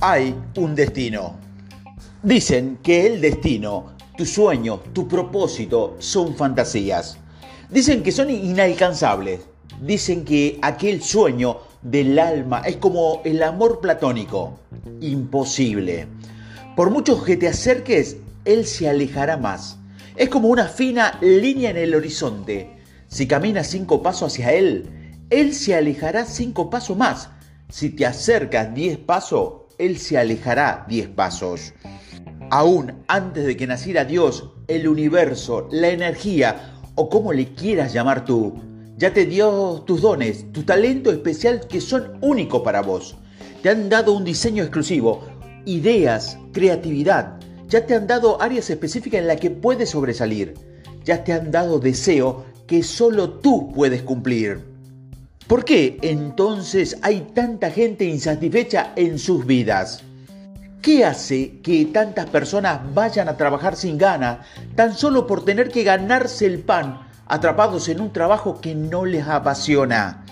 hay 0.00 0.34
un 0.56 0.74
destino. 0.74 1.36
Dicen 2.22 2.78
que 2.82 3.06
el 3.06 3.20
destino, 3.20 3.94
tu 4.16 4.24
sueño, 4.24 4.80
tu 4.92 5.08
propósito 5.08 5.96
son 5.98 6.36
fantasías. 6.36 7.18
Dicen 7.70 8.02
que 8.02 8.12
son 8.12 8.30
inalcanzables. 8.30 9.40
Dicen 9.80 10.24
que 10.24 10.58
aquel 10.62 11.02
sueño 11.02 11.58
del 11.82 12.18
alma 12.18 12.62
es 12.64 12.76
como 12.76 13.22
el 13.24 13.42
amor 13.42 13.80
platónico. 13.80 14.58
Imposible. 15.00 16.06
Por 16.76 16.90
mucho 16.90 17.22
que 17.22 17.36
te 17.36 17.48
acerques, 17.48 18.16
él 18.44 18.66
se 18.66 18.88
alejará 18.88 19.36
más. 19.36 19.78
Es 20.16 20.28
como 20.28 20.48
una 20.48 20.66
fina 20.66 21.18
línea 21.20 21.70
en 21.70 21.76
el 21.76 21.94
horizonte. 21.94 22.76
Si 23.08 23.26
caminas 23.26 23.68
cinco 23.68 24.02
pasos 24.02 24.32
hacia 24.32 24.52
él, 24.52 24.88
él 25.30 25.54
se 25.54 25.74
alejará 25.74 26.24
cinco 26.24 26.70
pasos 26.70 26.96
más. 26.96 27.30
Si 27.68 27.90
te 27.90 28.06
acercas 28.06 28.74
diez 28.74 28.98
pasos, 28.98 29.67
él 29.78 29.98
se 29.98 30.18
alejará 30.18 30.84
diez 30.88 31.08
pasos. 31.08 31.72
Aún 32.50 33.04
antes 33.08 33.46
de 33.46 33.56
que 33.56 33.66
naciera 33.66 34.04
Dios, 34.04 34.50
el 34.68 34.88
universo, 34.88 35.68
la 35.70 35.88
energía 35.88 36.80
o 36.94 37.08
como 37.08 37.32
le 37.32 37.54
quieras 37.54 37.92
llamar 37.92 38.24
tú, 38.24 38.54
ya 38.96 39.12
te 39.12 39.26
dio 39.26 39.82
tus 39.86 40.02
dones, 40.02 40.50
tu 40.52 40.64
talento 40.64 41.12
especial 41.12 41.66
que 41.68 41.80
son 41.80 42.18
únicos 42.20 42.62
para 42.62 42.82
vos. 42.82 43.16
Te 43.62 43.70
han 43.70 43.88
dado 43.88 44.12
un 44.12 44.24
diseño 44.24 44.62
exclusivo, 44.62 45.22
ideas, 45.64 46.38
creatividad. 46.52 47.38
Ya 47.68 47.86
te 47.86 47.94
han 47.94 48.06
dado 48.06 48.40
áreas 48.42 48.70
específicas 48.70 49.20
en 49.20 49.28
las 49.28 49.38
que 49.38 49.50
puedes 49.50 49.90
sobresalir. 49.90 50.54
Ya 51.04 51.22
te 51.22 51.32
han 51.32 51.50
dado 51.50 51.78
deseo 51.78 52.44
que 52.66 52.82
solo 52.82 53.30
tú 53.30 53.72
puedes 53.72 54.02
cumplir. 54.02 54.67
¿Por 55.48 55.64
qué 55.64 55.96
entonces 56.02 56.98
hay 57.00 57.20
tanta 57.32 57.70
gente 57.70 58.04
insatisfecha 58.04 58.92
en 58.96 59.18
sus 59.18 59.46
vidas? 59.46 60.04
¿Qué 60.82 61.06
hace 61.06 61.60
que 61.62 61.86
tantas 61.86 62.26
personas 62.26 62.80
vayan 62.92 63.30
a 63.30 63.38
trabajar 63.38 63.74
sin 63.74 63.96
ganas 63.96 64.40
tan 64.74 64.94
solo 64.94 65.26
por 65.26 65.46
tener 65.46 65.70
que 65.70 65.84
ganarse 65.84 66.44
el 66.44 66.58
pan 66.58 67.00
atrapados 67.26 67.88
en 67.88 68.02
un 68.02 68.12
trabajo 68.12 68.60
que 68.60 68.74
no 68.74 69.06
les 69.06 69.26
apasiona? 69.26 70.22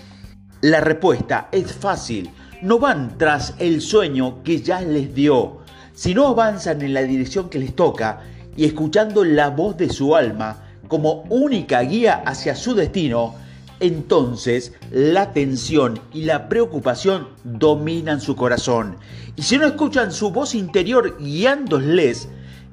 La 0.60 0.82
respuesta 0.82 1.48
es 1.50 1.72
fácil. 1.72 2.30
No 2.60 2.78
van 2.78 3.16
tras 3.16 3.54
el 3.58 3.80
sueño 3.80 4.42
que 4.42 4.60
ya 4.60 4.82
les 4.82 5.14
dio, 5.14 5.60
sino 5.94 6.26
avanzan 6.26 6.82
en 6.82 6.92
la 6.92 7.04
dirección 7.04 7.48
que 7.48 7.58
les 7.58 7.74
toca 7.74 8.20
y 8.54 8.66
escuchando 8.66 9.24
la 9.24 9.48
voz 9.48 9.78
de 9.78 9.88
su 9.88 10.14
alma 10.14 10.58
como 10.88 11.22
única 11.30 11.80
guía 11.80 12.22
hacia 12.26 12.54
su 12.54 12.74
destino, 12.74 13.45
entonces 13.80 14.72
la 14.90 15.32
tensión 15.32 16.00
y 16.12 16.22
la 16.22 16.48
preocupación 16.48 17.28
dominan 17.44 18.20
su 18.20 18.36
corazón. 18.36 18.96
Y 19.36 19.42
si 19.42 19.58
no 19.58 19.66
escuchan 19.66 20.12
su 20.12 20.30
voz 20.30 20.54
interior 20.54 21.16
guiándoles, 21.20 22.28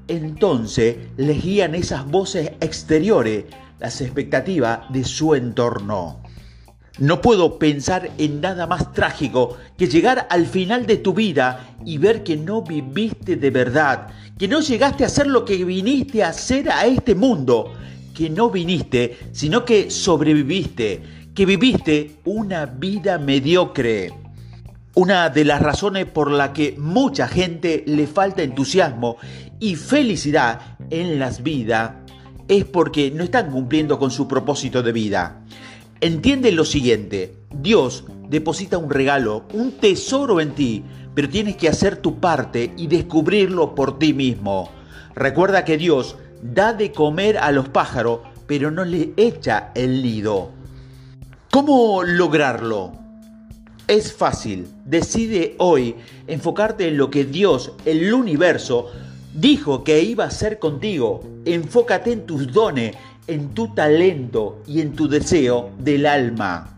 entonces 0.08 0.98
les 1.18 1.44
guían 1.44 1.76
esas 1.76 2.06
voces 2.06 2.52
exteriores, 2.62 3.46
las 3.80 4.02
expectativas 4.02 4.82
de 4.90 5.04
su 5.04 5.36
entorno. 5.36 6.22
No 7.00 7.22
puedo 7.22 7.58
pensar 7.58 8.12
en 8.20 8.40
nada 8.40 8.68
más 8.68 8.94
trágico 8.94 9.58
que 9.78 9.88
llegar 9.88 10.28
al 10.30 10.46
final 10.46 10.86
de 10.86 10.98
tu 10.98 11.14
vida 11.14 11.76
y 11.84 11.98
ver 11.98 12.24
que 12.24 12.38
no 12.38 12.62
viviste 12.62 13.36
de 13.36 13.50
verdad, 13.50 14.10
que 14.38 14.48
no 14.48 14.62
llegaste 14.62 15.04
a 15.04 15.08
hacer 15.08 15.26
lo 15.26 15.44
que 15.44 15.66
viniste 15.66 16.24
a 16.24 16.30
hacer 16.30 16.70
a 16.70 16.86
este 16.86 17.16
mundo 17.16 17.74
que 18.14 18.30
no 18.30 18.50
viniste, 18.50 19.18
sino 19.32 19.66
que 19.66 19.90
sobreviviste, 19.90 21.02
que 21.34 21.46
viviste 21.46 22.18
una 22.26 22.66
vida 22.66 23.18
mediocre. 23.18 24.14
Una 24.96 25.30
de 25.30 25.44
las 25.44 25.62
razones 25.62 26.06
por 26.06 26.30
la 26.30 26.54
que 26.54 26.76
mucha 26.78 27.28
gente 27.28 27.84
le 27.88 28.06
falta 28.06 28.44
entusiasmo 28.44 29.18
y 29.60 29.76
felicidad 29.76 30.78
en 30.92 31.18
las 31.18 31.42
vidas 31.42 31.94
es 32.48 32.66
porque 32.66 33.10
no 33.10 33.24
están 33.24 33.50
cumpliendo 33.50 33.98
con 33.98 34.12
su 34.12 34.28
propósito 34.28 34.84
de 34.84 34.92
vida. 34.92 35.42
Entiende 36.02 36.52
lo 36.52 36.66
siguiente, 36.66 37.34
Dios 37.62 38.06
deposita 38.30 38.78
un 38.78 38.90
regalo, 38.90 39.46
un 39.54 39.72
tesoro 39.72 40.42
en 40.42 40.52
ti, 40.52 40.84
pero 41.16 41.30
tienes 41.30 41.56
que 41.56 41.70
hacer 41.70 41.98
tu 41.98 42.20
parte 42.20 42.74
y 42.78 42.88
descubrirlo 42.88 43.74
por 43.74 43.98
ti 44.00 44.14
mismo. 44.14 44.70
Recuerda 45.16 45.64
que 45.64 45.78
Dios 45.78 46.18
da 46.44 46.74
de 46.74 46.92
comer 46.92 47.38
a 47.38 47.52
los 47.52 47.70
pájaros, 47.70 48.20
pero 48.46 48.70
no 48.70 48.84
le 48.84 49.14
echa 49.16 49.72
el 49.76 50.04
nido. 50.04 50.52
¿Cómo 51.50 52.04
lograrlo? 52.04 52.92
Es 53.88 54.14
fácil. 54.14 54.68
Decide 54.86 55.56
hoy 55.60 55.96
enfocarte 56.28 56.88
en 56.88 56.98
lo 56.98 57.10
que 57.10 57.26
Dios, 57.26 57.74
el 57.86 58.14
universo, 58.14 58.92
dijo 59.34 59.84
que 59.84 60.02
iba 60.02 60.26
a 60.26 60.28
hacer 60.28 60.60
contigo. 60.60 61.22
Enfócate 61.46 62.12
en 62.12 62.26
tus 62.26 62.52
dones, 62.52 62.96
en 63.28 63.54
tu 63.54 63.74
talento 63.74 64.62
y 64.68 64.82
en 64.82 64.94
tu 64.94 65.08
deseo 65.08 65.72
del 65.80 66.06
alma. 66.06 66.70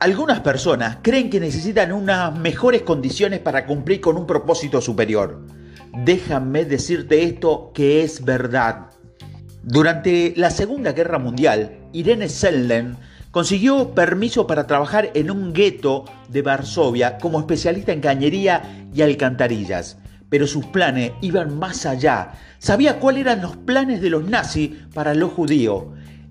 Algunas 0.00 0.40
personas 0.40 0.98
creen 1.02 1.28
que 1.28 1.40
necesitan 1.40 1.92
unas 1.92 2.36
mejores 2.36 2.82
condiciones 2.82 3.40
para 3.40 3.66
cumplir 3.66 4.00
con 4.00 4.16
un 4.16 4.26
propósito 4.26 4.80
superior. 4.80 5.40
Déjame 5.92 6.64
decirte 6.64 7.24
esto 7.24 7.72
que 7.74 8.02
es 8.02 8.24
verdad. 8.24 8.86
Durante 9.62 10.34
la 10.36 10.50
Segunda 10.50 10.92
Guerra 10.92 11.18
Mundial, 11.18 11.78
Irene 11.92 12.28
Selden 12.28 12.96
consiguió 13.30 13.94
permiso 13.94 14.46
para 14.46 14.66
trabajar 14.66 15.10
en 15.14 15.30
un 15.30 15.52
gueto 15.52 16.04
de 16.28 16.42
Varsovia 16.42 17.18
como 17.18 17.40
especialista 17.40 17.92
en 17.92 18.00
cañería 18.00 18.88
y 18.94 19.02
alcantarillas. 19.02 19.98
Pero 20.30 20.46
sus 20.46 20.66
planes 20.66 21.12
iban 21.20 21.58
más 21.58 21.86
allá. 21.86 22.32
Sabía 22.58 22.98
cuáles 22.98 23.22
eran 23.22 23.42
los 23.42 23.56
planes 23.56 24.00
de 24.00 24.10
los 24.10 24.24
nazis 24.24 24.70
para 24.94 25.14
los 25.14 25.32
judíos. 25.32 25.84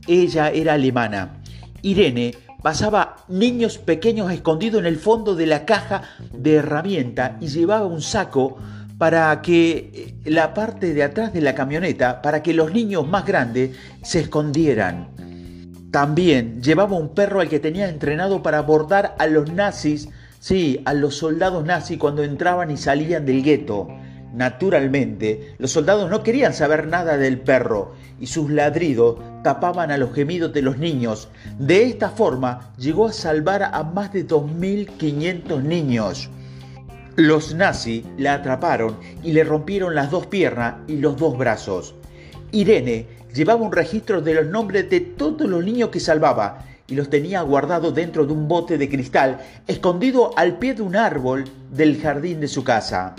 Ella 0.08 0.50
era 0.50 0.74
alemana. 0.74 1.42
Irene 1.82 2.36
pasaba 2.62 3.18
niños 3.28 3.78
pequeños 3.78 4.32
escondidos 4.32 4.80
en 4.82 4.88
el 4.88 4.98
fondo 4.98 5.36
de 5.36 5.46
la 5.46 5.66
caja 5.66 6.04
de 6.34 6.56
herramienta 6.56 7.38
y 7.40 7.48
llevaba 7.48 7.86
un 7.86 8.02
saco 8.02 8.58
para 8.98 9.42
que 9.42 9.92
eh, 9.94 10.30
la 10.30 10.54
parte 10.54 10.94
de 10.94 11.04
atrás 11.04 11.34
de 11.34 11.42
la 11.42 11.56
camioneta, 11.56 12.22
para 12.22 12.42
que 12.42 12.54
los 12.54 12.74
niños 12.74 13.08
más 13.08 13.26
grandes 13.26 13.72
se 14.02 14.22
escondieran. 14.22 15.10
También 15.92 16.62
llevaba 16.62 16.98
un 16.98 17.14
perro 17.14 17.40
al 17.40 17.50
que 17.50 17.60
tenía 17.60 17.90
entrenado 17.90 18.44
para 18.44 18.60
abordar 18.60 19.16
a 19.20 19.28
los 19.28 19.52
nazis, 19.52 20.10
sí, 20.40 20.82
a 20.86 20.94
los 20.94 21.16
soldados 21.16 21.66
nazis 21.66 21.98
cuando 21.98 22.24
entraban 22.24 22.72
y 22.72 22.78
salían 22.78 23.26
del 23.26 23.44
gueto. 23.44 23.88
Naturalmente, 24.34 25.56
los 25.58 25.72
soldados 25.72 26.10
no 26.10 26.22
querían 26.24 26.54
saber 26.54 26.88
nada 26.88 27.18
del 27.18 27.40
perro 27.40 27.94
y 28.20 28.28
sus 28.28 28.52
ladridos 28.52 29.18
tapaban 29.44 29.90
a 29.90 29.98
los 29.98 30.14
gemidos 30.14 30.54
de 30.54 30.62
los 30.62 30.78
niños. 30.78 31.30
De 31.58 31.84
esta 31.84 32.10
forma 32.10 32.74
llegó 32.78 33.08
a 33.08 33.14
salvar 33.14 33.64
a 33.64 33.84
más 33.84 34.12
de 34.12 34.28
2.500 34.28 35.64
niños. 35.64 36.30
Los 37.18 37.56
nazis 37.56 38.04
la 38.20 38.36
atraparon 38.36 38.96
y 39.24 39.32
le 39.32 39.44
rompieron 39.44 39.96
las 39.96 40.12
dos 40.12 40.28
piernas 40.28 40.76
y 40.88 40.98
los 40.98 41.18
dos 41.18 41.36
brazos. 41.36 41.96
Irene 42.52 43.08
llevaba 43.34 43.64
un 43.64 43.72
registro 43.72 44.22
de 44.22 44.36
los 44.36 44.46
nombres 44.46 44.88
de 44.92 45.00
todos 45.00 45.50
los 45.50 45.66
niños 45.66 45.90
que 45.90 46.00
salvaba 46.00 46.64
y 46.86 46.94
los 46.94 47.10
tenía 47.10 47.42
guardados 47.42 47.96
dentro 47.96 48.28
de 48.28 48.34
un 48.34 48.48
bote 48.48 48.78
de 48.78 48.88
cristal 48.88 49.40
escondido 49.66 50.30
al 50.38 50.60
pie 50.60 50.76
de 50.76 50.84
un 50.84 50.96
árbol 50.96 51.46
del 51.72 52.00
jardín 52.00 52.40
de 52.40 52.48
su 52.48 52.64
casa. 52.64 53.16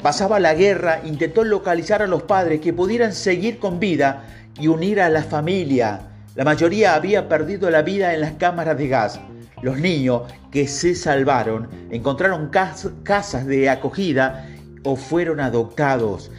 Pasaba 0.00 0.38
la 0.38 0.54
guerra, 0.54 1.00
intentó 1.04 1.42
localizar 1.42 2.00
a 2.00 2.06
los 2.06 2.22
padres 2.22 2.60
que 2.60 2.72
pudieran 2.72 3.12
seguir 3.12 3.58
con 3.58 3.80
vida 3.80 4.22
y 4.60 4.68
unir 4.68 5.00
a 5.00 5.08
la 5.08 5.24
familia. 5.24 6.02
La 6.36 6.44
mayoría 6.44 6.94
había 6.94 7.28
perdido 7.28 7.68
la 7.70 7.82
vida 7.82 8.14
en 8.14 8.20
las 8.20 8.34
cámaras 8.34 8.78
de 8.78 8.86
gas. 8.86 9.18
Los 9.62 9.78
niños 9.78 10.22
que 10.50 10.68
se 10.68 10.94
salvaron 10.94 11.68
encontraron 11.90 12.50
casas 12.50 13.46
de 13.46 13.70
acogida 13.70 14.48
o 14.84 14.96
fueron 14.96 15.40
adoptados. 15.40 16.30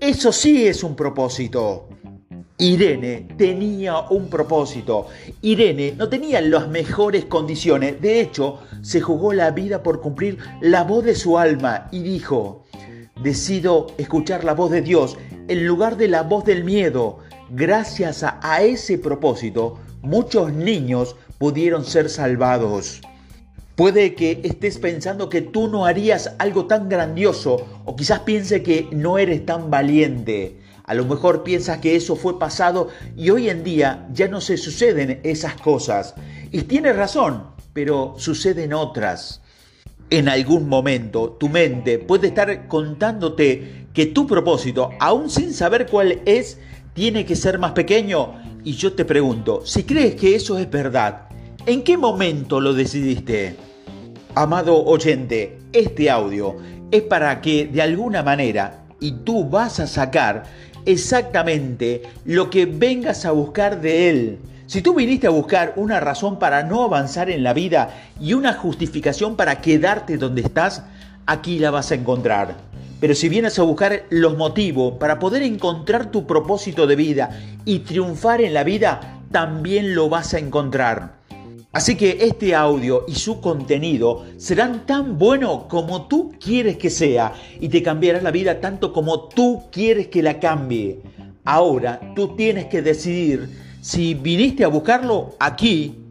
Eso 0.00 0.32
sí 0.32 0.66
es 0.66 0.82
un 0.82 0.96
propósito. 0.96 1.88
Irene 2.58 3.28
tenía 3.36 4.00
un 4.10 4.28
propósito. 4.28 5.08
Irene 5.42 5.94
no 5.96 6.08
tenía 6.08 6.40
las 6.40 6.68
mejores 6.68 7.24
condiciones. 7.24 8.00
De 8.00 8.20
hecho, 8.20 8.60
se 8.80 9.00
jugó 9.00 9.32
la 9.32 9.50
vida 9.50 9.82
por 9.82 10.00
cumplir 10.00 10.38
la 10.60 10.84
voz 10.84 11.04
de 11.04 11.14
su 11.14 11.36
alma 11.38 11.88
y 11.90 12.02
dijo, 12.02 12.64
decido 13.22 13.88
escuchar 13.98 14.44
la 14.44 14.54
voz 14.54 14.70
de 14.70 14.82
Dios 14.82 15.16
en 15.48 15.66
lugar 15.66 15.96
de 15.96 16.08
la 16.08 16.22
voz 16.22 16.44
del 16.44 16.64
miedo. 16.64 17.18
Gracias 17.50 18.22
a, 18.22 18.62
ese 18.62 18.98
propósito, 18.98 19.78
muchos 20.02 20.52
niños 20.52 21.16
pudieron 21.38 21.84
ser 21.84 22.08
salvados. 22.08 23.00
Puede 23.76 24.14
que 24.14 24.40
estés 24.44 24.78
pensando 24.78 25.28
que 25.28 25.42
tú 25.42 25.66
no 25.66 25.84
harías 25.84 26.34
algo 26.38 26.66
tan 26.66 26.88
grandioso 26.88 27.56
o 27.84 27.96
quizás 27.96 28.20
piense 28.20 28.62
que 28.62 28.88
no 28.92 29.18
eres 29.18 29.44
tan 29.44 29.68
valiente. 29.68 30.60
A 30.84 30.94
lo 30.94 31.04
mejor 31.06 31.42
piensas 31.42 31.78
que 31.78 31.96
eso 31.96 32.14
fue 32.14 32.38
pasado 32.38 32.88
y 33.16 33.30
hoy 33.30 33.48
en 33.48 33.64
día 33.64 34.06
ya 34.12 34.28
no 34.28 34.40
se 34.40 34.56
suceden 34.58 35.20
esas 35.24 35.54
cosas. 35.54 36.14
Y 36.52 36.62
tienes 36.62 36.94
razón, 36.94 37.48
pero 37.72 38.14
suceden 38.18 38.74
otras. 38.74 39.40
En 40.10 40.28
algún 40.28 40.68
momento 40.68 41.30
tu 41.30 41.48
mente 41.48 41.98
puede 41.98 42.28
estar 42.28 42.68
contándote 42.68 43.86
que 43.92 44.06
tu 44.06 44.26
propósito, 44.26 44.90
aún 45.00 45.30
sin 45.30 45.52
saber 45.52 45.86
cuál 45.86 46.20
es, 46.26 46.58
tiene 46.92 47.24
que 47.24 47.34
ser 47.34 47.58
más 47.58 47.72
pequeño. 47.72 48.34
Y 48.64 48.72
yo 48.72 48.94
te 48.94 49.04
pregunto, 49.04 49.60
si 49.66 49.82
crees 49.82 50.14
que 50.14 50.34
eso 50.34 50.58
es 50.58 50.70
verdad, 50.70 51.28
¿en 51.66 51.84
qué 51.84 51.98
momento 51.98 52.60
lo 52.62 52.72
decidiste? 52.72 53.56
Amado 54.34 54.82
oyente, 54.86 55.58
este 55.70 56.08
audio 56.08 56.56
es 56.90 57.02
para 57.02 57.42
que 57.42 57.66
de 57.66 57.82
alguna 57.82 58.22
manera, 58.22 58.86
y 59.00 59.12
tú 59.12 59.46
vas 59.50 59.80
a 59.80 59.86
sacar 59.86 60.44
exactamente 60.86 62.04
lo 62.24 62.48
que 62.48 62.64
vengas 62.64 63.26
a 63.26 63.32
buscar 63.32 63.82
de 63.82 64.08
él. 64.08 64.38
Si 64.66 64.80
tú 64.80 64.94
viniste 64.94 65.26
a 65.26 65.30
buscar 65.30 65.74
una 65.76 66.00
razón 66.00 66.38
para 66.38 66.62
no 66.62 66.84
avanzar 66.84 67.28
en 67.28 67.44
la 67.44 67.52
vida 67.52 67.90
y 68.18 68.32
una 68.32 68.54
justificación 68.54 69.36
para 69.36 69.60
quedarte 69.60 70.16
donde 70.16 70.40
estás, 70.40 70.84
aquí 71.26 71.58
la 71.58 71.70
vas 71.70 71.90
a 71.90 71.96
encontrar. 71.96 72.56
Pero 73.04 73.14
si 73.14 73.28
vienes 73.28 73.58
a 73.58 73.64
buscar 73.64 74.06
los 74.08 74.38
motivos 74.38 74.94
para 74.94 75.18
poder 75.18 75.42
encontrar 75.42 76.10
tu 76.10 76.26
propósito 76.26 76.86
de 76.86 76.96
vida 76.96 77.38
y 77.66 77.80
triunfar 77.80 78.40
en 78.40 78.54
la 78.54 78.64
vida, 78.64 79.20
también 79.30 79.94
lo 79.94 80.08
vas 80.08 80.32
a 80.32 80.38
encontrar. 80.38 81.16
Así 81.70 81.96
que 81.96 82.16
este 82.22 82.54
audio 82.54 83.04
y 83.06 83.14
su 83.16 83.42
contenido 83.42 84.24
serán 84.38 84.86
tan 84.86 85.18
buenos 85.18 85.64
como 85.64 86.06
tú 86.06 86.32
quieres 86.42 86.78
que 86.78 86.88
sea 86.88 87.34
y 87.60 87.68
te 87.68 87.82
cambiará 87.82 88.22
la 88.22 88.30
vida 88.30 88.58
tanto 88.58 88.90
como 88.90 89.28
tú 89.28 89.64
quieres 89.70 90.06
que 90.06 90.22
la 90.22 90.40
cambie. 90.40 91.02
Ahora 91.44 92.00
tú 92.16 92.34
tienes 92.36 92.68
que 92.68 92.80
decidir 92.80 93.50
si 93.82 94.14
viniste 94.14 94.64
a 94.64 94.68
buscarlo 94.68 95.34
aquí, 95.40 96.03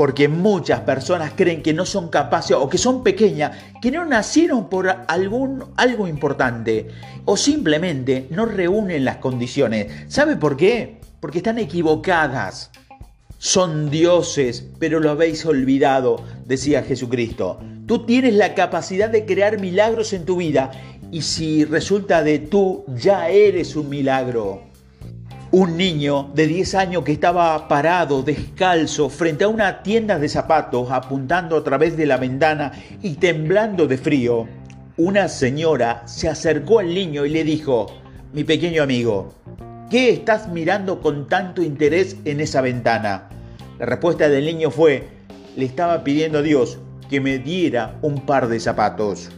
porque 0.00 0.28
muchas 0.28 0.80
personas 0.80 1.34
creen 1.36 1.62
que 1.62 1.74
no 1.74 1.84
son 1.84 2.08
capaces 2.08 2.56
o 2.58 2.70
que 2.70 2.78
son 2.78 3.02
pequeñas, 3.02 3.54
que 3.82 3.90
no 3.90 4.06
nacieron 4.06 4.70
por 4.70 4.88
algún, 4.88 5.62
algo 5.76 6.08
importante 6.08 6.88
o 7.26 7.36
simplemente 7.36 8.26
no 8.30 8.46
reúnen 8.46 9.04
las 9.04 9.18
condiciones. 9.18 9.92
¿Sabe 10.08 10.36
por 10.36 10.56
qué? 10.56 11.00
Porque 11.20 11.36
están 11.36 11.58
equivocadas. 11.58 12.70
Son 13.36 13.90
dioses, 13.90 14.64
pero 14.78 15.00
lo 15.00 15.10
habéis 15.10 15.44
olvidado, 15.44 16.24
decía 16.46 16.82
Jesucristo. 16.82 17.60
Tú 17.84 18.06
tienes 18.06 18.32
la 18.32 18.54
capacidad 18.54 19.10
de 19.10 19.26
crear 19.26 19.60
milagros 19.60 20.14
en 20.14 20.24
tu 20.24 20.36
vida 20.36 20.70
y 21.10 21.20
si 21.20 21.66
resulta 21.66 22.22
de 22.22 22.38
tú, 22.38 22.86
ya 22.96 23.28
eres 23.28 23.76
un 23.76 23.90
milagro. 23.90 24.69
Un 25.52 25.76
niño 25.76 26.30
de 26.32 26.46
10 26.46 26.76
años 26.76 27.02
que 27.02 27.10
estaba 27.10 27.66
parado, 27.66 28.22
descalzo, 28.22 29.10
frente 29.10 29.42
a 29.42 29.48
una 29.48 29.82
tienda 29.82 30.16
de 30.16 30.28
zapatos, 30.28 30.92
apuntando 30.92 31.56
a 31.56 31.64
través 31.64 31.96
de 31.96 32.06
la 32.06 32.18
ventana 32.18 32.70
y 33.02 33.14
temblando 33.14 33.88
de 33.88 33.98
frío, 33.98 34.46
una 34.96 35.26
señora 35.26 36.02
se 36.06 36.28
acercó 36.28 36.78
al 36.78 36.94
niño 36.94 37.26
y 37.26 37.30
le 37.30 37.42
dijo, 37.42 37.86
mi 38.32 38.44
pequeño 38.44 38.80
amigo, 38.80 39.34
¿qué 39.90 40.10
estás 40.10 40.46
mirando 40.46 41.00
con 41.00 41.26
tanto 41.26 41.62
interés 41.62 42.16
en 42.24 42.38
esa 42.38 42.60
ventana? 42.60 43.28
La 43.80 43.86
respuesta 43.86 44.28
del 44.28 44.44
niño 44.44 44.70
fue, 44.70 45.08
le 45.56 45.64
estaba 45.64 46.04
pidiendo 46.04 46.38
a 46.38 46.42
Dios 46.42 46.78
que 47.08 47.20
me 47.20 47.38
diera 47.38 47.98
un 48.02 48.24
par 48.24 48.46
de 48.46 48.60
zapatos. 48.60 49.32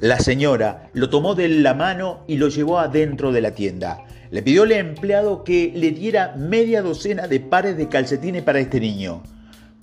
La 0.00 0.18
señora 0.20 0.88
lo 0.94 1.10
tomó 1.10 1.34
de 1.34 1.50
la 1.50 1.74
mano 1.74 2.24
y 2.26 2.38
lo 2.38 2.48
llevó 2.48 2.78
adentro 2.78 3.30
de 3.30 3.42
la 3.42 3.50
tienda. 3.50 3.98
Le 4.34 4.42
pidió 4.42 4.64
al 4.64 4.72
empleado 4.72 5.44
que 5.44 5.70
le 5.76 5.92
diera 5.92 6.34
media 6.36 6.82
docena 6.82 7.28
de 7.28 7.38
pares 7.38 7.76
de 7.76 7.88
calcetines 7.88 8.42
para 8.42 8.58
este 8.58 8.80
niño. 8.80 9.22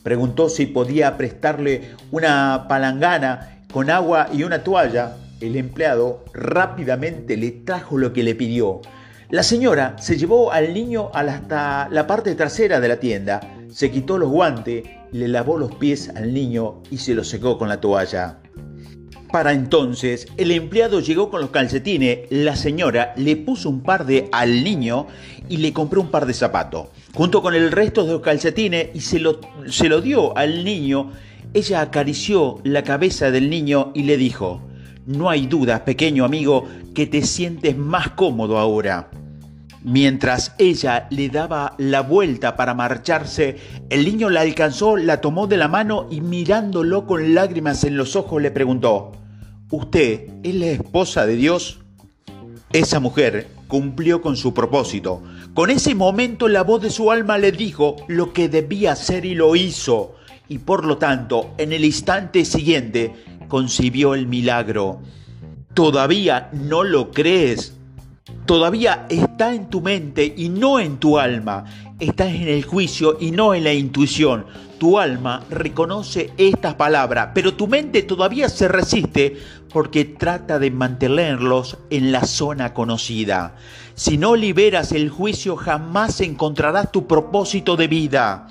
Preguntó 0.03 0.49
si 0.49 0.65
podía 0.65 1.15
prestarle 1.15 1.91
una 2.11 2.65
palangana 2.67 3.61
con 3.71 3.89
agua 3.89 4.27
y 4.33 4.43
una 4.43 4.61
toalla. 4.61 5.15
El 5.39 5.55
empleado 5.55 6.25
rápidamente 6.33 7.37
le 7.37 7.51
trajo 7.51 7.97
lo 7.97 8.11
que 8.11 8.23
le 8.23 8.35
pidió. 8.35 8.81
La 9.29 9.43
señora 9.43 9.95
se 9.97 10.17
llevó 10.17 10.51
al 10.51 10.73
niño 10.73 11.11
hasta 11.13 11.87
la 11.89 12.05
parte 12.05 12.35
trasera 12.35 12.81
de 12.81 12.89
la 12.89 12.99
tienda, 12.99 13.39
se 13.71 13.89
quitó 13.89 14.17
los 14.17 14.31
guantes, 14.31 14.83
le 15.13 15.29
lavó 15.29 15.57
los 15.57 15.73
pies 15.75 16.09
al 16.09 16.33
niño 16.33 16.83
y 16.91 16.97
se 16.97 17.15
los 17.15 17.29
secó 17.29 17.57
con 17.57 17.69
la 17.69 17.79
toalla. 17.79 18.39
Para 19.31 19.53
entonces, 19.53 20.27
el 20.35 20.51
empleado 20.51 20.99
llegó 20.99 21.29
con 21.29 21.39
los 21.39 21.51
calcetines, 21.51 22.19
la 22.29 22.57
señora 22.57 23.13
le 23.15 23.37
puso 23.37 23.69
un 23.69 23.81
par 23.81 24.05
de 24.05 24.27
al 24.33 24.61
niño 24.61 25.07
y 25.47 25.57
le 25.57 25.71
compró 25.71 26.01
un 26.01 26.11
par 26.11 26.25
de 26.25 26.33
zapatos, 26.33 26.87
junto 27.13 27.41
con 27.41 27.55
el 27.55 27.71
resto 27.71 28.03
de 28.03 28.11
los 28.11 28.21
calcetines 28.21 28.89
y 28.93 28.99
se 28.99 29.19
lo, 29.19 29.39
se 29.69 29.87
lo 29.87 30.01
dio 30.01 30.37
al 30.37 30.65
niño. 30.65 31.11
Ella 31.53 31.79
acarició 31.79 32.59
la 32.65 32.83
cabeza 32.83 33.31
del 33.31 33.49
niño 33.49 33.93
y 33.95 34.03
le 34.03 34.17
dijo, 34.17 34.61
no 35.05 35.29
hay 35.29 35.47
duda, 35.47 35.85
pequeño 35.85 36.25
amigo, 36.25 36.67
que 36.93 37.07
te 37.07 37.21
sientes 37.21 37.77
más 37.77 38.09
cómodo 38.09 38.57
ahora. 38.57 39.11
Mientras 39.81 40.53
ella 40.57 41.07
le 41.09 41.29
daba 41.29 41.75
la 41.77 42.01
vuelta 42.01 42.57
para 42.57 42.73
marcharse, 42.73 43.55
el 43.89 44.03
niño 44.03 44.29
la 44.29 44.41
alcanzó, 44.41 44.97
la 44.97 45.21
tomó 45.21 45.47
de 45.47 45.57
la 45.57 45.69
mano 45.69 46.07
y 46.11 46.19
mirándolo 46.19 47.07
con 47.07 47.33
lágrimas 47.33 47.85
en 47.85 47.97
los 47.97 48.15
ojos 48.15 48.41
le 48.41 48.51
preguntó, 48.51 49.13
¿Usted 49.71 50.27
es 50.43 50.55
la 50.55 50.65
esposa 50.65 51.25
de 51.25 51.37
Dios? 51.37 51.79
Esa 52.73 52.99
mujer 52.99 53.47
cumplió 53.69 54.21
con 54.21 54.35
su 54.35 54.53
propósito. 54.53 55.23
Con 55.53 55.69
ese 55.69 55.95
momento 55.95 56.49
la 56.49 56.63
voz 56.63 56.81
de 56.81 56.89
su 56.89 57.09
alma 57.09 57.37
le 57.37 57.53
dijo 57.53 57.95
lo 58.09 58.33
que 58.33 58.49
debía 58.49 58.91
hacer 58.91 59.23
y 59.25 59.33
lo 59.33 59.55
hizo. 59.55 60.15
Y 60.49 60.57
por 60.57 60.83
lo 60.83 60.97
tanto, 60.97 61.51
en 61.57 61.71
el 61.71 61.85
instante 61.85 62.43
siguiente, 62.43 63.13
concibió 63.47 64.13
el 64.13 64.27
milagro. 64.27 64.99
¿Todavía 65.73 66.49
no 66.51 66.83
lo 66.83 67.11
crees? 67.11 67.73
Todavía 68.45 69.05
está 69.07 69.53
en 69.53 69.69
tu 69.69 69.79
mente 69.79 70.33
y 70.35 70.49
no 70.49 70.81
en 70.81 70.97
tu 70.97 71.17
alma. 71.17 71.63
Estás 72.01 72.33
en 72.33 72.47
el 72.47 72.65
juicio 72.65 73.17
y 73.19 73.29
no 73.29 73.53
en 73.53 73.63
la 73.63 73.73
intuición. 73.73 74.47
Tu 74.79 74.97
alma 74.97 75.45
reconoce 75.51 76.31
estas 76.35 76.73
palabras, 76.73 77.29
pero 77.35 77.53
tu 77.53 77.67
mente 77.67 78.01
todavía 78.01 78.49
se 78.49 78.67
resiste 78.67 79.37
porque 79.71 80.05
trata 80.05 80.57
de 80.57 80.71
mantenerlos 80.71 81.77
en 81.91 82.11
la 82.11 82.25
zona 82.25 82.73
conocida. 82.73 83.55
Si 83.93 84.17
no 84.17 84.35
liberas 84.35 84.93
el 84.93 85.11
juicio, 85.11 85.55
jamás 85.55 86.21
encontrarás 86.21 86.91
tu 86.91 87.05
propósito 87.05 87.77
de 87.77 87.87
vida. 87.87 88.47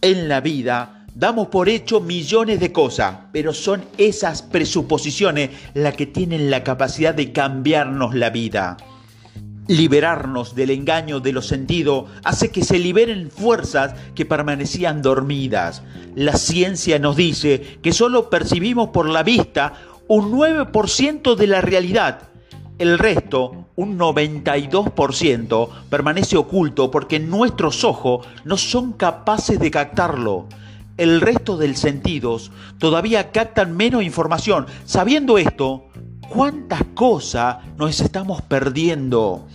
En 0.00 0.28
la 0.28 0.40
vida 0.40 1.06
damos 1.14 1.46
por 1.46 1.68
hecho 1.68 2.00
millones 2.00 2.58
de 2.58 2.72
cosas, 2.72 3.16
pero 3.30 3.54
son 3.54 3.84
esas 3.96 4.42
presuposiciones 4.42 5.50
las 5.74 5.94
que 5.94 6.06
tienen 6.06 6.50
la 6.50 6.64
capacidad 6.64 7.14
de 7.14 7.30
cambiarnos 7.30 8.16
la 8.16 8.30
vida. 8.30 8.76
Liberarnos 9.68 10.56
del 10.56 10.70
engaño 10.70 11.20
de 11.20 11.32
los 11.32 11.46
sentidos 11.46 12.10
hace 12.24 12.50
que 12.50 12.64
se 12.64 12.80
liberen 12.80 13.30
fuerzas 13.30 13.94
que 14.14 14.26
permanecían 14.26 15.02
dormidas. 15.02 15.82
La 16.16 16.36
ciencia 16.36 16.98
nos 16.98 17.14
dice 17.14 17.78
que 17.80 17.92
solo 17.92 18.28
percibimos 18.28 18.88
por 18.88 19.08
la 19.08 19.22
vista 19.22 19.74
un 20.08 20.32
9% 20.32 21.36
de 21.36 21.46
la 21.46 21.60
realidad. 21.60 22.28
El 22.78 22.98
resto, 22.98 23.66
un 23.76 23.96
92%, 23.96 25.68
permanece 25.88 26.36
oculto 26.36 26.90
porque 26.90 27.20
nuestros 27.20 27.84
ojos 27.84 28.26
no 28.44 28.56
son 28.56 28.92
capaces 28.92 29.60
de 29.60 29.70
captarlo. 29.70 30.48
El 30.96 31.20
resto 31.20 31.56
de 31.56 31.74
sentidos 31.76 32.50
todavía 32.78 33.30
captan 33.30 33.76
menos 33.76 34.02
información. 34.02 34.66
Sabiendo 34.84 35.38
esto, 35.38 35.86
cuántas 36.32 36.82
cosas 36.94 37.58
nos 37.76 38.00
estamos 38.00 38.40
perdiendo. 38.42 39.46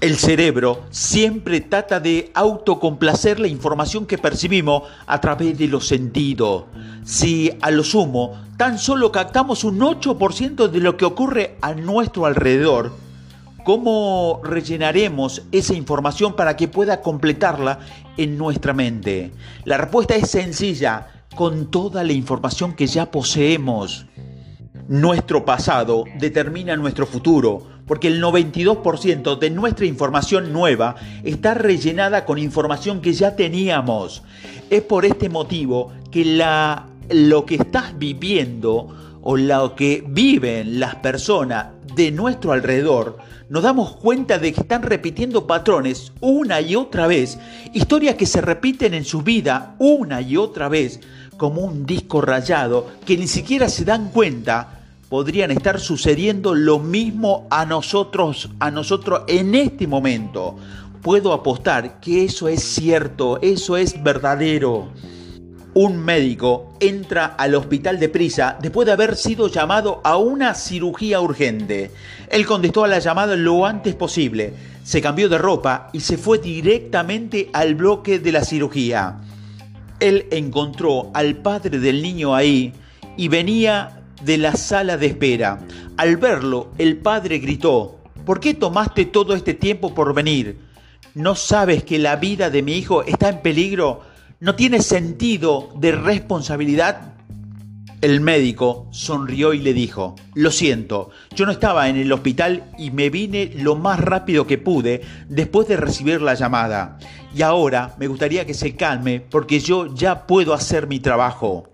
El 0.00 0.16
cerebro 0.16 0.82
siempre 0.90 1.60
trata 1.60 2.00
de 2.00 2.30
autocomplacer 2.34 3.38
la 3.40 3.48
información 3.48 4.06
que 4.06 4.18
percibimos 4.18 4.82
a 5.06 5.20
través 5.20 5.56
de 5.56 5.68
los 5.68 5.86
sentidos. 5.86 6.64
Si 7.04 7.50
a 7.62 7.70
lo 7.70 7.84
sumo 7.84 8.38
tan 8.56 8.78
solo 8.78 9.12
captamos 9.12 9.62
un 9.64 9.78
8% 9.78 10.68
de 10.68 10.80
lo 10.80 10.96
que 10.96 11.04
ocurre 11.04 11.56
a 11.62 11.74
nuestro 11.74 12.26
alrededor, 12.26 12.92
¿cómo 13.64 14.40
rellenaremos 14.42 15.42
esa 15.52 15.74
información 15.74 16.34
para 16.34 16.56
que 16.56 16.68
pueda 16.68 17.00
completarla 17.02 17.78
en 18.16 18.36
nuestra 18.36 18.72
mente? 18.74 19.32
La 19.64 19.78
respuesta 19.78 20.16
es 20.16 20.28
sencilla, 20.28 21.06
con 21.36 21.70
toda 21.70 22.02
la 22.02 22.12
información 22.12 22.74
que 22.74 22.86
ya 22.86 23.10
poseemos. 23.10 24.06
Nuestro 24.88 25.44
pasado 25.44 26.04
determina 26.18 26.76
nuestro 26.76 27.06
futuro, 27.06 27.62
porque 27.86 28.06
el 28.06 28.22
92% 28.22 29.36
de 29.38 29.50
nuestra 29.50 29.84
información 29.84 30.52
nueva 30.52 30.94
está 31.24 31.54
rellenada 31.54 32.24
con 32.24 32.38
información 32.38 33.00
que 33.00 33.12
ya 33.12 33.34
teníamos. 33.34 34.22
Es 34.70 34.82
por 34.82 35.04
este 35.04 35.28
motivo 35.28 35.92
que 36.12 36.24
la, 36.24 36.86
lo 37.10 37.44
que 37.44 37.56
estás 37.56 37.98
viviendo 37.98 39.18
o 39.22 39.36
lo 39.36 39.74
que 39.74 40.04
viven 40.06 40.78
las 40.78 40.94
personas 40.96 41.75
de 41.96 42.12
nuestro 42.12 42.52
alrededor, 42.52 43.16
nos 43.48 43.62
damos 43.62 43.96
cuenta 43.96 44.38
de 44.38 44.52
que 44.52 44.60
están 44.60 44.82
repitiendo 44.82 45.46
patrones 45.46 46.12
una 46.20 46.60
y 46.60 46.76
otra 46.76 47.06
vez, 47.06 47.38
historias 47.72 48.16
que 48.16 48.26
se 48.26 48.42
repiten 48.42 48.92
en 48.92 49.04
su 49.04 49.22
vida 49.22 49.74
una 49.78 50.20
y 50.20 50.36
otra 50.36 50.68
vez, 50.68 51.00
como 51.38 51.62
un 51.62 51.86
disco 51.86 52.20
rayado 52.20 52.86
que 53.04 53.16
ni 53.16 53.26
siquiera 53.26 53.68
se 53.68 53.84
dan 53.84 54.10
cuenta 54.10 54.84
podrían 55.08 55.50
estar 55.50 55.80
sucediendo 55.80 56.54
lo 56.54 56.78
mismo 56.78 57.46
a 57.50 57.64
nosotros, 57.64 58.50
a 58.58 58.70
nosotros 58.70 59.22
en 59.28 59.54
este 59.54 59.86
momento. 59.86 60.56
Puedo 61.00 61.32
apostar 61.32 62.00
que 62.00 62.24
eso 62.24 62.48
es 62.48 62.62
cierto, 62.62 63.38
eso 63.40 63.76
es 63.76 64.02
verdadero. 64.02 64.88
Un 65.78 65.98
médico 66.02 66.72
entra 66.80 67.26
al 67.26 67.54
hospital 67.54 68.00
de 68.00 68.08
prisa 68.08 68.56
después 68.62 68.86
de 68.86 68.92
haber 68.92 69.14
sido 69.14 69.48
llamado 69.48 70.00
a 70.04 70.16
una 70.16 70.54
cirugía 70.54 71.20
urgente. 71.20 71.90
Él 72.30 72.46
contestó 72.46 72.84
a 72.84 72.88
la 72.88 72.98
llamada 72.98 73.36
lo 73.36 73.66
antes 73.66 73.94
posible, 73.94 74.54
se 74.82 75.02
cambió 75.02 75.28
de 75.28 75.36
ropa 75.36 75.90
y 75.92 76.00
se 76.00 76.16
fue 76.16 76.38
directamente 76.38 77.50
al 77.52 77.74
bloque 77.74 78.18
de 78.18 78.32
la 78.32 78.42
cirugía. 78.42 79.18
Él 80.00 80.26
encontró 80.30 81.10
al 81.12 81.36
padre 81.42 81.78
del 81.78 82.00
niño 82.00 82.34
ahí 82.34 82.72
y 83.18 83.28
venía 83.28 84.00
de 84.24 84.38
la 84.38 84.56
sala 84.56 84.96
de 84.96 85.08
espera. 85.08 85.58
Al 85.98 86.16
verlo, 86.16 86.70
el 86.78 86.96
padre 86.96 87.36
gritó, 87.38 87.98
¿por 88.24 88.40
qué 88.40 88.54
tomaste 88.54 89.04
todo 89.04 89.34
este 89.34 89.52
tiempo 89.52 89.94
por 89.94 90.14
venir? 90.14 90.56
¿No 91.12 91.34
sabes 91.34 91.84
que 91.84 91.98
la 91.98 92.16
vida 92.16 92.48
de 92.48 92.62
mi 92.62 92.78
hijo 92.78 93.02
está 93.02 93.28
en 93.28 93.42
peligro? 93.42 94.00
¿No 94.38 94.54
tiene 94.54 94.82
sentido 94.82 95.70
de 95.76 95.92
responsabilidad? 95.92 97.14
El 98.02 98.20
médico 98.20 98.86
sonrió 98.90 99.54
y 99.54 99.60
le 99.60 99.72
dijo, 99.72 100.14
lo 100.34 100.50
siento, 100.50 101.08
yo 101.34 101.46
no 101.46 101.52
estaba 101.52 101.88
en 101.88 101.96
el 101.96 102.12
hospital 102.12 102.70
y 102.76 102.90
me 102.90 103.08
vine 103.08 103.52
lo 103.56 103.76
más 103.76 103.98
rápido 103.98 104.46
que 104.46 104.58
pude 104.58 105.00
después 105.30 105.66
de 105.68 105.78
recibir 105.78 106.20
la 106.20 106.34
llamada. 106.34 106.98
Y 107.34 107.40
ahora 107.40 107.94
me 107.98 108.08
gustaría 108.08 108.44
que 108.44 108.52
se 108.52 108.76
calme 108.76 109.20
porque 109.20 109.58
yo 109.58 109.94
ya 109.94 110.26
puedo 110.26 110.52
hacer 110.52 110.86
mi 110.86 111.00
trabajo. 111.00 111.70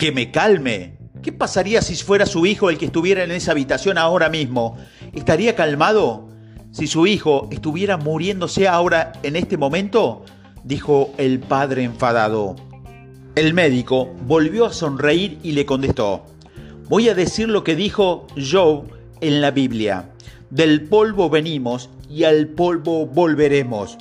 ¿Que 0.00 0.10
me 0.10 0.32
calme? 0.32 0.98
¿Qué 1.22 1.30
pasaría 1.30 1.80
si 1.80 1.94
fuera 1.94 2.26
su 2.26 2.44
hijo 2.44 2.70
el 2.70 2.78
que 2.78 2.86
estuviera 2.86 3.22
en 3.22 3.30
esa 3.30 3.52
habitación 3.52 3.98
ahora 3.98 4.28
mismo? 4.28 4.78
¿Estaría 5.12 5.54
calmado? 5.54 6.28
Si 6.72 6.88
su 6.88 7.06
hijo 7.06 7.46
estuviera 7.52 7.98
muriéndose 7.98 8.66
ahora 8.66 9.12
en 9.22 9.36
este 9.36 9.56
momento, 9.56 10.24
dijo 10.64 11.12
el 11.18 11.40
padre 11.40 11.84
enfadado. 11.84 12.56
El 13.34 13.54
médico 13.54 14.10
volvió 14.26 14.66
a 14.66 14.72
sonreír 14.72 15.38
y 15.42 15.52
le 15.52 15.64
contestó, 15.64 16.24
voy 16.88 17.08
a 17.08 17.14
decir 17.14 17.48
lo 17.48 17.64
que 17.64 17.76
dijo 17.76 18.26
Job 18.36 18.84
en 19.20 19.40
la 19.40 19.50
Biblia. 19.50 20.10
Del 20.50 20.82
polvo 20.82 21.30
venimos 21.30 21.88
y 22.10 22.24
al 22.24 22.48
polvo 22.48 23.06
volveremos. 23.06 23.96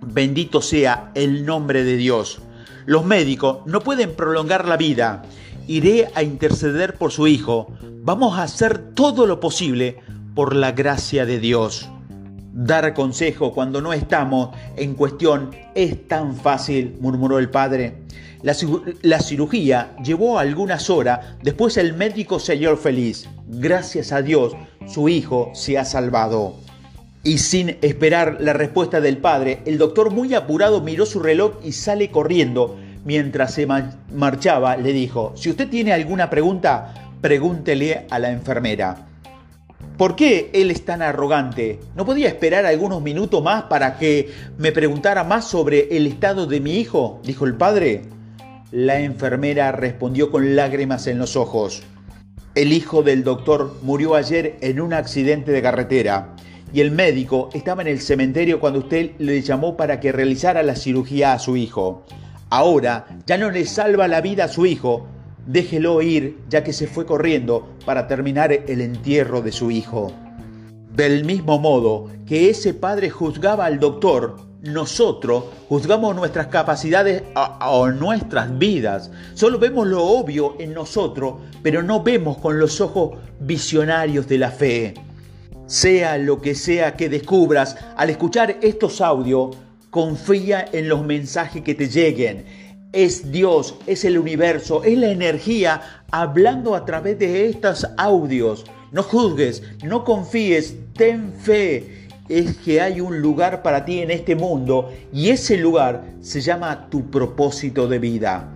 Bendito 0.00 0.62
sea 0.62 1.10
el 1.14 1.44
nombre 1.44 1.84
de 1.84 1.96
Dios. 1.96 2.40
Los 2.86 3.04
médicos 3.04 3.58
no 3.66 3.80
pueden 3.80 4.14
prolongar 4.14 4.66
la 4.66 4.76
vida. 4.76 5.24
Iré 5.66 6.08
a 6.14 6.22
interceder 6.22 6.94
por 6.94 7.10
su 7.10 7.26
hijo. 7.26 7.72
Vamos 8.02 8.38
a 8.38 8.44
hacer 8.44 8.78
todo 8.94 9.26
lo 9.26 9.40
posible 9.40 9.98
por 10.34 10.54
la 10.54 10.72
gracia 10.72 11.26
de 11.26 11.40
Dios. 11.40 11.90
Dar 12.58 12.94
consejo 12.94 13.52
cuando 13.52 13.82
no 13.82 13.92
estamos 13.92 14.56
en 14.78 14.94
cuestión 14.94 15.50
es 15.74 16.08
tan 16.08 16.34
fácil, 16.34 16.96
murmuró 17.02 17.38
el 17.38 17.50
padre. 17.50 17.98
La, 18.40 19.20
cirugía 19.20 19.94
llevó 20.02 20.38
algunas 20.38 20.88
horas, 20.88 21.20
después 21.42 21.76
el 21.76 21.92
médico 21.92 22.38
se 22.40 22.56
feliz. 22.78 23.28
Gracias 23.46 24.10
a 24.10 24.22
Dios, 24.22 24.54
su 24.86 25.10
hijo 25.10 25.50
se 25.52 25.76
ha 25.76 25.84
salvado. 25.84 26.54
Y 27.22 27.36
sin 27.38 27.76
esperar 27.82 28.38
la 28.40 28.54
respuesta 28.54 29.02
del 29.02 29.18
padre, 29.18 29.60
el 29.66 29.76
doctor 29.76 30.10
muy 30.10 30.32
apurado 30.32 30.80
miró 30.80 31.04
su 31.04 31.20
reloj 31.20 31.56
y 31.62 31.72
sale 31.72 32.10
corriendo. 32.10 32.78
Mientras 33.04 33.52
se 33.52 33.68
marchaba, 34.14 34.78
le 34.78 34.94
dijo, 34.94 35.34
si 35.36 35.50
usted 35.50 35.68
tiene 35.68 35.92
alguna 35.92 36.30
pregunta, 36.30 37.10
pregúntele 37.20 38.06
a 38.08 38.18
la 38.18 38.30
enfermera. 38.30 39.08
¿Por 39.96 40.14
qué 40.14 40.50
él 40.52 40.70
es 40.70 40.84
tan 40.84 41.00
arrogante? 41.00 41.80
¿No 41.94 42.04
podía 42.04 42.28
esperar 42.28 42.66
algunos 42.66 43.00
minutos 43.00 43.42
más 43.42 43.64
para 43.64 43.96
que 43.96 44.30
me 44.58 44.70
preguntara 44.70 45.24
más 45.24 45.46
sobre 45.46 45.96
el 45.96 46.06
estado 46.06 46.46
de 46.46 46.60
mi 46.60 46.76
hijo? 46.76 47.20
dijo 47.24 47.46
el 47.46 47.54
padre. 47.54 48.02
La 48.72 49.00
enfermera 49.00 49.72
respondió 49.72 50.30
con 50.30 50.54
lágrimas 50.54 51.06
en 51.06 51.18
los 51.18 51.34
ojos. 51.34 51.82
El 52.54 52.74
hijo 52.74 53.02
del 53.02 53.24
doctor 53.24 53.74
murió 53.80 54.16
ayer 54.16 54.58
en 54.60 54.82
un 54.82 54.92
accidente 54.92 55.50
de 55.50 55.62
carretera 55.62 56.34
y 56.74 56.82
el 56.82 56.90
médico 56.90 57.48
estaba 57.54 57.80
en 57.80 57.88
el 57.88 58.00
cementerio 58.00 58.60
cuando 58.60 58.80
usted 58.80 59.12
le 59.18 59.40
llamó 59.40 59.78
para 59.78 59.98
que 59.98 60.12
realizara 60.12 60.62
la 60.62 60.76
cirugía 60.76 61.32
a 61.32 61.38
su 61.38 61.56
hijo. 61.56 62.04
Ahora 62.50 63.06
ya 63.26 63.38
no 63.38 63.50
le 63.50 63.64
salva 63.64 64.08
la 64.08 64.20
vida 64.20 64.44
a 64.44 64.48
su 64.48 64.66
hijo, 64.66 65.06
déjelo 65.46 66.02
ir 66.02 66.38
ya 66.48 66.62
que 66.64 66.72
se 66.72 66.86
fue 66.86 67.06
corriendo 67.06 67.68
para 67.84 68.06
terminar 68.08 68.52
el 68.52 68.80
entierro 68.80 69.40
de 69.40 69.52
su 69.52 69.70
hijo. 69.70 70.12
Del 70.94 71.24
mismo 71.24 71.58
modo 71.58 72.08
que 72.26 72.50
ese 72.50 72.74
padre 72.74 73.10
juzgaba 73.10 73.66
al 73.66 73.78
doctor, 73.78 74.36
nosotros 74.62 75.44
juzgamos 75.68 76.16
nuestras 76.16 76.48
capacidades 76.48 77.22
o 77.60 77.88
nuestras 77.88 78.58
vidas. 78.58 79.10
Solo 79.34 79.58
vemos 79.58 79.86
lo 79.86 80.04
obvio 80.04 80.56
en 80.58 80.74
nosotros, 80.74 81.34
pero 81.62 81.82
no 81.82 82.02
vemos 82.02 82.38
con 82.38 82.58
los 82.58 82.80
ojos 82.80 83.18
visionarios 83.40 84.26
de 84.26 84.38
la 84.38 84.50
fe. 84.50 84.94
Sea 85.66 86.18
lo 86.18 86.40
que 86.40 86.54
sea 86.54 86.96
que 86.96 87.08
descubras 87.08 87.76
al 87.96 88.10
escuchar 88.10 88.56
estos 88.62 89.00
audios, 89.00 89.56
confía 89.90 90.64
en 90.72 90.88
los 90.88 91.04
mensajes 91.04 91.62
que 91.62 91.74
te 91.74 91.88
lleguen 91.88 92.44
es 92.96 93.30
Dios, 93.30 93.74
es 93.86 94.06
el 94.06 94.18
universo, 94.18 94.82
es 94.82 94.96
la 94.96 95.10
energía 95.10 95.82
hablando 96.10 96.74
a 96.74 96.86
través 96.86 97.18
de 97.18 97.46
estos 97.46 97.86
audios. 97.98 98.64
No 98.90 99.02
juzgues, 99.02 99.62
no 99.84 100.02
confíes, 100.02 100.74
ten 100.94 101.30
fe. 101.34 102.08
Es 102.30 102.56
que 102.56 102.80
hay 102.80 103.02
un 103.02 103.20
lugar 103.20 103.62
para 103.62 103.84
ti 103.84 104.00
en 104.00 104.10
este 104.10 104.34
mundo 104.34 104.90
y 105.12 105.28
ese 105.28 105.58
lugar 105.58 106.04
se 106.22 106.40
llama 106.40 106.88
tu 106.88 107.10
propósito 107.10 107.86
de 107.86 107.98
vida. 107.98 108.48